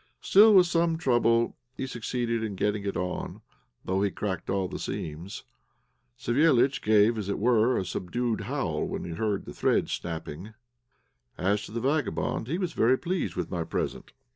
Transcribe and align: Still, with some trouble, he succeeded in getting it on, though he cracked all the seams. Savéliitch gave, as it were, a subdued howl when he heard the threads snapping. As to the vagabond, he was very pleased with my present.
Still, 0.19 0.55
with 0.55 0.65
some 0.65 0.97
trouble, 0.97 1.55
he 1.77 1.85
succeeded 1.85 2.41
in 2.41 2.55
getting 2.55 2.83
it 2.85 2.97
on, 2.97 3.41
though 3.85 4.01
he 4.01 4.09
cracked 4.09 4.49
all 4.49 4.67
the 4.67 4.79
seams. 4.79 5.43
Savéliitch 6.17 6.81
gave, 6.81 7.19
as 7.19 7.29
it 7.29 7.37
were, 7.37 7.77
a 7.77 7.85
subdued 7.85 8.41
howl 8.41 8.87
when 8.87 9.03
he 9.03 9.11
heard 9.11 9.45
the 9.45 9.53
threads 9.53 9.91
snapping. 9.91 10.55
As 11.37 11.63
to 11.67 11.71
the 11.71 11.81
vagabond, 11.81 12.47
he 12.47 12.57
was 12.57 12.73
very 12.73 12.97
pleased 12.97 13.35
with 13.35 13.51
my 13.51 13.63
present. 13.63 14.11